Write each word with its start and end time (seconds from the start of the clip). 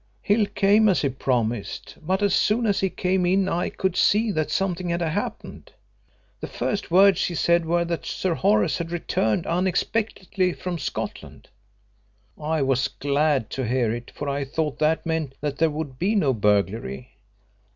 "Hill 0.23 0.47
came, 0.55 0.89
as 0.89 1.01
he 1.03 1.09
promised, 1.09 1.95
but 2.01 2.23
as 2.23 2.33
soon 2.33 2.65
as 2.65 2.79
he 2.79 2.89
came 2.89 3.23
in 3.23 3.47
I 3.47 3.69
could 3.69 3.95
see 3.95 4.31
that 4.31 4.49
something 4.49 4.89
had 4.89 5.01
happened. 5.03 5.73
The 6.39 6.47
first 6.47 6.89
words 6.89 7.23
he 7.25 7.35
said 7.35 7.67
were 7.67 7.85
that 7.85 8.07
Sir 8.07 8.33
Horace 8.33 8.79
had 8.79 8.89
returned 8.89 9.45
unexpectedly 9.45 10.53
from 10.53 10.79
Scotland. 10.79 11.49
I 12.35 12.63
was 12.63 12.87
glad 12.87 13.51
to 13.51 13.67
hear 13.67 13.93
it, 13.93 14.09
for 14.15 14.27
I 14.27 14.43
thought 14.43 14.79
that 14.79 15.05
meant 15.05 15.35
that 15.39 15.59
there 15.59 15.69
would 15.69 15.99
be 15.99 16.15
no 16.15 16.33
burglary. 16.33 17.17